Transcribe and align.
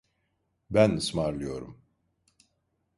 Ben 0.69 0.95
ısmarlıyorum. 0.97 1.77